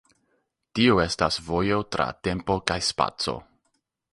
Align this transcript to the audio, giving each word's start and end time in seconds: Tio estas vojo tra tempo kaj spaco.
Tio 0.77 0.95
estas 1.03 1.37
vojo 1.49 1.77
tra 1.97 2.07
tempo 2.29 2.57
kaj 2.73 2.79
spaco. 2.89 3.37